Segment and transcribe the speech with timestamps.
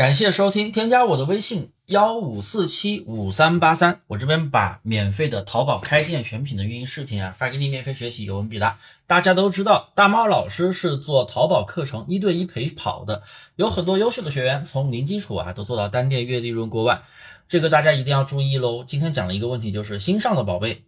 [0.00, 8.78] 感谢收听，添加我的微信幺五四七五三八三，我这边把免费的淘宝开店选品的运营视频啊发给你免费学习，有问必答。
[9.06, 13.24] 大家都知道，大猫老师是做淘宝课程一对一陪跑的，
[13.56, 17.02] 有很多优秀的学员从零基础啊都做到单店月利润过万，
[17.46, 18.84] 这个大家一定要注意喽。
[18.86, 20.84] 今天讲了一个问题，就是新上的宝贝，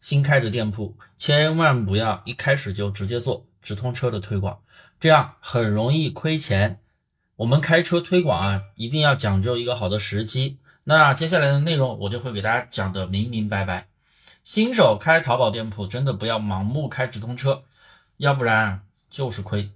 [0.00, 4.60] 新开的店铺，千万不要一开始就直接做直通车的推广，
[5.00, 6.80] 这样很容易亏钱。
[7.36, 10.58] 我们开车推广啊，一定要讲究一个好的时机。
[10.84, 13.88] 那接下来的内容我就会给大家讲的明明白白。
[14.44, 17.64] 新手开淘宝店铺真的不要盲目开直通车，
[18.18, 19.72] 要不然就是亏。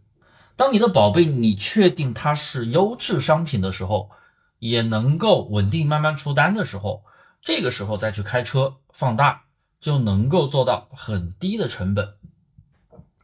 [0.55, 4.11] 当你的宝贝你确定它是优质商品的时候，
[4.59, 7.02] 也能够稳定慢慢出单的时候，
[7.42, 9.45] 这个时候再去开车放大，
[9.80, 12.14] 就能够做到很低的成本。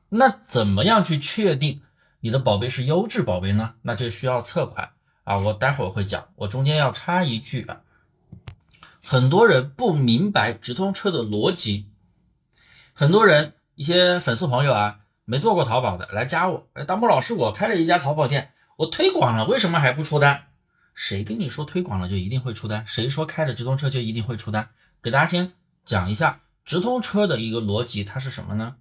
[0.09, 1.83] 那怎么样去确定？
[2.25, 4.93] 你的宝贝是优质宝贝呢，那就需要测款
[5.25, 5.37] 啊。
[5.37, 7.83] 我待会儿会讲，我中间要插一句啊，
[9.05, 11.91] 很多人不明白直通车的逻辑，
[12.95, 20.47] 很多人一些粉丝朋友啊，没做过淘宝的来加我，哎，大木老师，我开了一家淘宝店，我推广了，为什么还不出单？
[20.95, 22.87] 谁跟你说推广了就一定会出单？
[22.87, 24.71] 谁说开了直通车就一定会出单？
[25.03, 25.53] 给大家先
[25.85, 28.77] 讲一下直通车的一个逻辑，它是什么呢？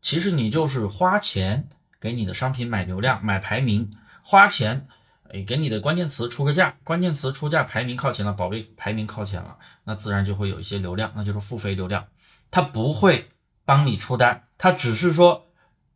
[0.00, 1.68] 其实你就是花钱。
[2.00, 3.90] 给你的商品买流量、买排名，
[4.22, 4.86] 花钱，
[5.32, 12.06] 哎，给你的关键词出个价，关键词出价，排名靠前了，宝贝排名靠前了，那自然就会有一些流量，那就是付费流量。
[12.50, 13.30] 他不会
[13.64, 15.48] 帮你出单，他只是说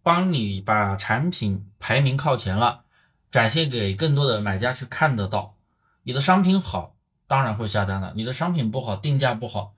[0.03, 2.85] 帮你把产品排名靠前了，
[3.31, 5.55] 展现给更多的买家去看得到。
[6.03, 6.97] 你的商品好，
[7.29, 9.75] 当然会下单了；你的商品不好，定价不好，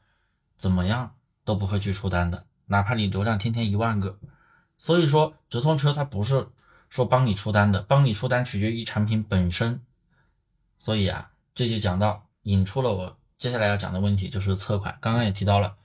[0.56, 4.18] 怎么样都不会去出单的，哪怕你流量天天一万个。
[4.78, 6.48] 所以说，直通车它不是
[6.88, 9.80] 说帮你出单的，帮你出单取决于产品本身。
[10.78, 14.98] 所以啊，这就讲到引出了我接下来要讲的问题，就是测款。
[15.00, 15.76] 刚刚也提到了，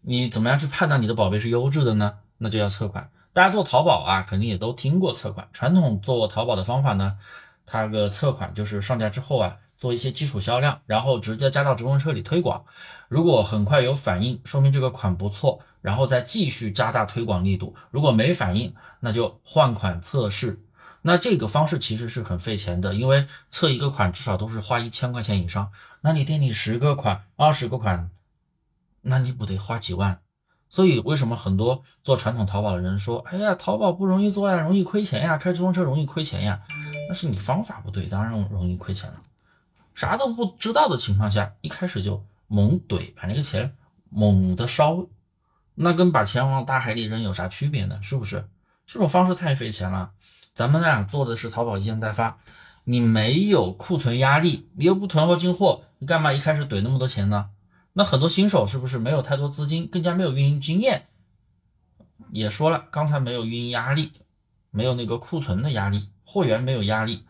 [0.00, 2.18] 你怎么样去判断你的宝贝是优质的呢？
[2.38, 3.10] 那就要测款。
[3.32, 5.48] 大家做淘宝啊，肯定也都听过测款。
[5.52, 7.18] 传统做淘宝的方法呢，
[7.64, 9.58] 它个测款就是上架之后啊。
[9.78, 12.64] 做一些基础销量，然后直接加到直通车里推广。
[13.08, 17.76] 如果很快有反应，说明这个款不错，然后再继续加大推广力度。
[17.92, 20.60] 如果没反应，那就换款测试。
[21.00, 25.70] 那这个方式其实是很费钱的，因为测一个款至少都是花一千块钱以上。
[26.00, 28.10] 那你店里十个款、二十个款，
[29.02, 30.18] 那你不得花几万？
[30.68, 36.60] 所以为什么很多做传统淘宝的人说：“哎呀，淘宝不容易做呀，容易亏钱呀，开直通车容易亏钱呀？”
[37.08, 39.22] 那是你方法不对，当然容易亏钱了。
[39.94, 43.76] 啥都不知道的情况下，一开始就猛怼，把那个钱
[44.10, 45.06] 猛的烧，
[45.76, 48.00] 那跟把钱往大海里扔有啥区别呢？
[48.02, 48.48] 是不是？
[48.86, 50.10] 这种方式太费钱了。
[50.54, 52.38] 咱们俩做的是淘宝一件代发，
[52.84, 57.50] 你没有库存压力，你又不囤货进货，你干嘛一开始怼那么多钱呢？
[57.92, 61.06] 那很多新手是不是没有太多资金，更加没有运营经验？
[62.30, 64.12] 也说了，刚才没有运营压力，
[64.70, 67.26] 没有那个库存的压力，货源没有压力。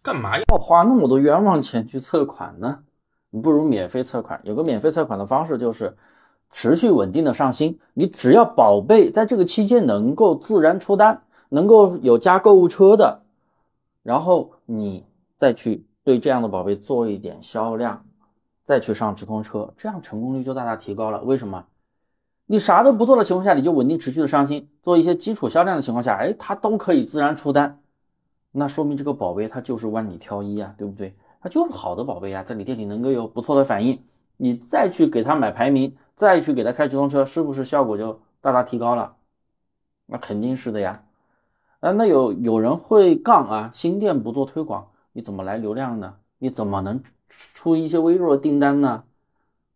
[0.00, 2.84] 干嘛要花那么多冤枉钱去测款呢？
[3.30, 4.40] 你不如免费测款。
[4.44, 5.96] 有个免费测款的方式，就是
[6.54, 7.76] 持续稳定的上新。
[7.94, 13.22] 你只要宝贝在这个期间能够自然出单，能够有加购物车的，
[14.04, 15.04] 然后你
[15.36, 18.04] 再去对这样的宝贝做一点销量，
[18.64, 21.20] 再去上直通车，这样成功率就大大提高了。
[21.22, 21.64] 为什么？
[22.46, 27.80] 你啥都不做的情况下，你就稳定持续的上新，做一些基础销量的情况下，哎，它都可以自然出单。
[28.52, 31.12] 那说明这个宝贝它就是万里挑一啊，对不对？
[31.40, 34.00] 它就是好的宝贝啊，在你店里能够有不错的反应，
[34.36, 39.16] 你再去给它买排名，再去给他开直通车，是不是效果就大大提高了？
[40.06, 41.02] 那肯定是的呀。
[41.80, 46.14] 啊，那有有人会杠啊，新店不做推广，你怎么来流量呢？
[46.38, 49.04] 你怎么能出一些微弱的订单呢？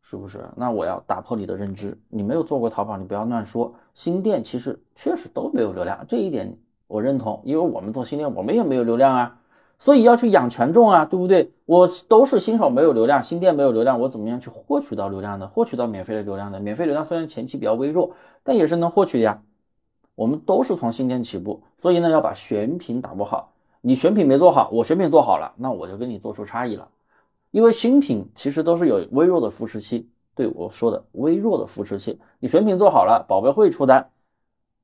[0.03, 0.43] 是不是？
[0.57, 3.75] 那我要打破你的认知，你没有做过淘宝，你不要乱说。
[3.93, 6.57] 新店其实确实都没有流量，这一点。
[6.87, 9.39] 我认同，因为我们做新店，我们也没有流量啊，
[9.79, 11.53] 所以要去养权重啊，对不对？
[11.65, 15.47] 我都是新手，没有流量，新店没有流量，我怎么样去获取到流量的？
[15.47, 16.59] 获取到免费的流量的？
[16.59, 18.11] 免费流量虽然前期比较微弱，
[18.43, 19.41] 但也是能获取的呀。
[20.15, 23.53] 我们都是从新店起步，所以呢，要把选品打磨好。
[23.81, 26.89] 你选品没做好，我选品做好了，那我就跟你做出差异了。
[27.53, 34.11] 因为新品其实都是有微弱的扶持期，对我说的微弱的扶持期，你选品做好了，宝贝会出单。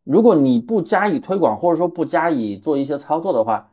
[0.05, 3.71] 如果你不加以推广，或者说不加以做一些操作的话，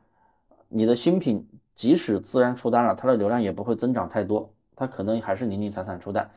[0.73, 1.45] 你的新品
[1.75, 6.31] 即使自然出单了，它的流量也不会增长太多，它可能还是零零散散出单。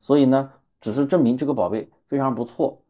[0.00, 0.50] 所以呢，
[0.80, 2.82] 只是证明这个宝贝非常不错，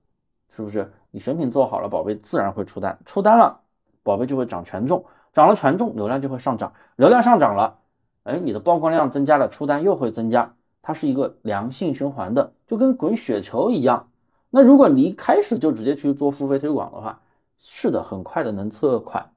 [0.51, 0.91] 是不是？
[1.11, 3.61] 你选品做好了，宝贝自然会出单，出单了，
[4.03, 7.79] 宝贝就会长权重，涨了权重，流量就会上涨，流量上涨了，
[8.25, 14.09] 哎，你的曝光量增加了，出单又会增加，它是一个良性循环的，就跟滚雪球一样。
[14.51, 17.21] 那如果你一开始就直接去做付费推广的话，
[17.59, 19.31] 是的，很快的能测款，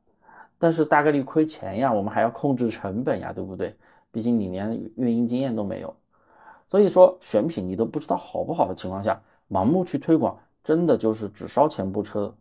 [0.60, 3.76] 但是大概率亏钱呀，我们还要控制成本呀，对不对？
[4.12, 5.94] 毕竟你连运营经验都没有，
[6.68, 12.34] 所以说选品你都不知道好不好的情况下，盲目去推广，真的就是只烧钱不车，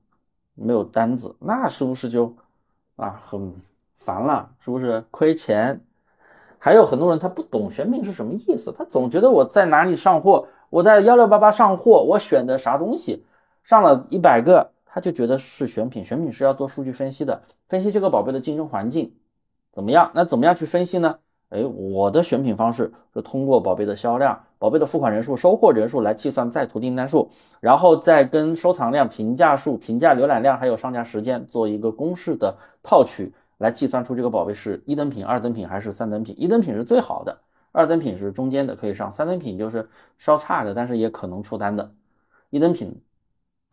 [0.55, 2.35] 没有单子，那是不是就
[2.97, 3.53] 啊很
[3.99, 4.49] 烦了？
[4.61, 5.79] 是不是亏钱？
[6.59, 13.25] 还有很多人他不懂选品是什么意思，他总觉得我在哪里上货，我在幺六八八上货，我选的啥东西，
[13.65, 16.03] 上了一百个，他就觉得是选品。
[16.03, 19.13] 选品是要做数据分析的，分析这个宝贝的竞争环境
[19.71, 20.11] 怎么样？
[20.15, 21.19] 那怎么样去分析呢？
[21.51, 36.35] 哎，我的选品方式是通过宝贝的销量、宝贝的付款人数、收货人数来计算在途订单数，然后再跟收藏量、评价数、评价浏览量还有上架时间做一个公式的套取，来计算出这个宝贝是一等品、二等品还是三等品。
[36.39, 37.39] 一等品是最好的，
[37.71, 41.93] 二等品是中间的可以上，三等品就是稍差的，但是也可能出单的。
[42.49, 42.99] 一等品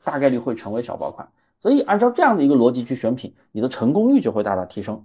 [0.03, 1.27] 大概率会成为小爆款，
[1.59, 5.03] 所以按照这样的一个逻辑去选品，你的成功率就会大大提升。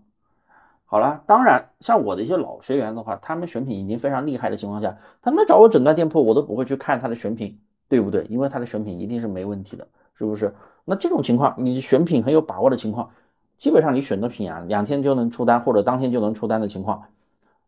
[0.84, 7.58] 好了，当然，像我的一些老学员的话，他们选品已经非常厉害的情况下，他们找我诊断店铺，我都不会去看他的选品，
[7.88, 8.24] 对不对？
[8.24, 10.54] 因为他的选品一定是没问题的，是不是？
[10.86, 13.10] 那这种情况，你选品很有把握的情况，
[13.58, 17.04] 基本上你选的品啊，两天就能出单或者当天就能出单的情况，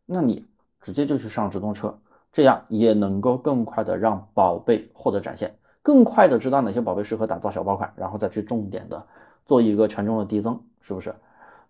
[0.06, 0.46] 那你
[0.80, 1.94] 直接就去上直通车，
[2.32, 9.02] 这样也能够更快的让宝贝获得展现，更快的知道哪些宝贝适合打造小爆款，然后再去重点的
[9.46, 11.14] 做一个权重的递增，是不是？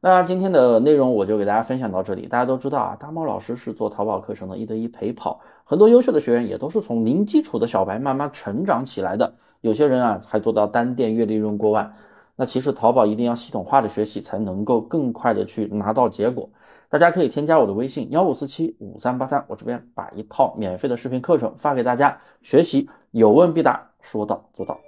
[0.00, 2.26] 那今天的内容我就给大家分享到这里。
[2.26, 9.34] 大家都知道啊，大猫老师是做淘宝课程的一对一陪跑，很多优秀的学员也都是从零基础的小白慢慢成长起来的。
[9.60, 11.92] 有些人啊还做到单店月利润过万。
[12.36, 16.48] 那其实淘宝一定要系统化的学习，才能够更快的去拿到结果。
[16.88, 24.78] 大家可以添加我的微信幺五四七五三八三，我这边把一套免费的视频课程发给大家学习，有问必答，说到做到。